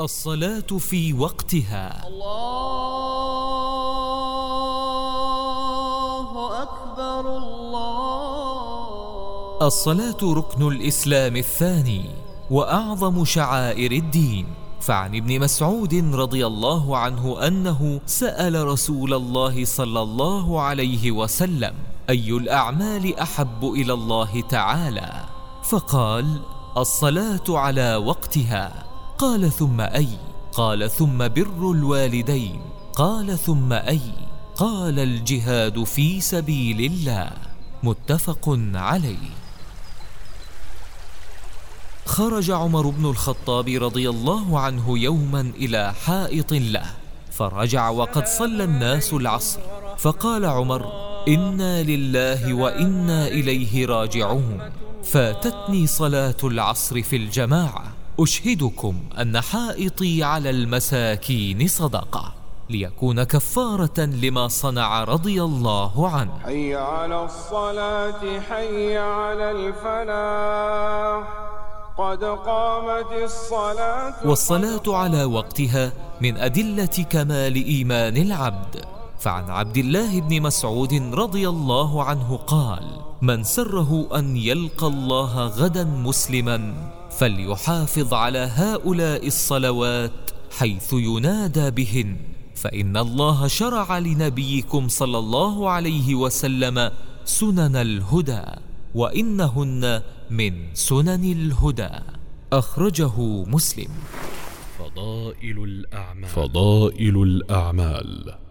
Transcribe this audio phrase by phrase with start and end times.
[0.00, 2.06] الصلاة في وقتها.
[2.06, 2.62] الله
[6.62, 8.86] أكبر الله.
[9.62, 12.04] الصلاة ركن الإسلام الثاني
[12.50, 14.46] وأعظم شعائر الدين.
[14.80, 21.74] فعن ابن مسعود رضي الله عنه أنه سأل رسول الله صلى الله عليه وسلم
[22.10, 25.24] أي الأعمال أحب إلى الله تعالى؟
[25.62, 26.40] فقال
[26.76, 28.87] الصلاة على وقتها.
[29.18, 30.08] قال ثم أي
[30.52, 32.60] قال ثم بر الوالدين
[32.94, 34.00] قال ثم أي
[34.56, 37.30] قال الجهاد في سبيل الله.
[37.82, 39.30] متفق عليه.
[42.06, 46.86] خرج عمر بن الخطاب رضي الله عنه يوما إلى حائط له
[47.32, 49.60] فرجع وقد صلى الناس العصر
[49.98, 50.92] فقال عمر
[51.28, 54.70] إنا لله وإنا إليه راجعون
[55.04, 57.97] فاتتني صلاة العصر في الجماعة.
[58.20, 62.34] أشهدكم أن حائطي على المساكين صدقة
[62.70, 66.38] ليكون كفارة لما صنع رضي الله عنه.
[66.44, 71.28] حي على الصلاة حي على الفلاح.
[71.98, 78.97] قد قامت الصلاة والصلاة على وقتها من أدلة كمال إيمان العبد.
[79.18, 82.84] فعن عبد الله بن مسعود رضي الله عنه قال
[83.22, 92.16] من سره أن يلقى الله غدا مسلما فليحافظ على هؤلاء الصلوات حيث ينادى بهن
[92.54, 96.90] فإن الله شرع لنبيكم صلى الله عليه وسلم
[97.24, 98.44] سنن الهدى
[98.94, 101.90] وإنهن من سنن الهدى.
[102.52, 103.88] أخرجه مسلم.
[104.78, 106.28] فضائل الأعمال.
[106.28, 108.47] فضائل الأعمال.